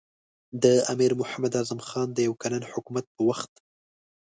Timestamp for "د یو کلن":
2.13-2.63